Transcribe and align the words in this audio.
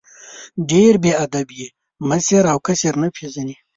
ډېر 0.69 0.93
بې 1.03 1.11
ادب 1.25 1.47
یې، 1.59 1.67
مشر 2.09 2.43
او 2.51 2.57
کشر 2.67 2.93
نه 3.01 3.09
پېژنې! 3.15 3.55